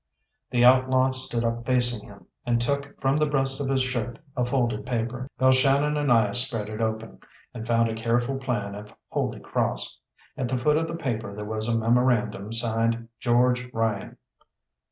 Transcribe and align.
The 0.49 0.65
outlaw 0.65 1.11
stood 1.11 1.43
up 1.43 1.63
facing 1.63 2.09
him, 2.09 2.25
and 2.43 2.59
took 2.59 2.99
from 2.99 3.17
the 3.17 3.27
breast 3.27 3.61
of 3.61 3.67
his 3.69 3.83
shirt 3.83 4.17
a 4.35 4.43
folded 4.43 4.83
paper. 4.83 5.29
Balshannon 5.39 5.95
and 5.95 6.11
I 6.11 6.31
spread 6.31 6.69
it 6.69 6.81
open, 6.81 7.19
and 7.53 7.67
found 7.67 7.87
a 7.87 7.93
careful 7.93 8.39
plan 8.39 8.73
of 8.73 8.91
Holy 9.09 9.39
Cross. 9.39 9.99
At 10.35 10.47
the 10.49 10.57
foot 10.57 10.77
of 10.77 10.87
the 10.87 10.95
paper 10.95 11.35
there 11.35 11.45
was 11.45 11.67
a 11.69 11.77
memorandum 11.77 12.51
signed 12.51 13.09
"George 13.19 13.71
Ryan." 13.73 14.17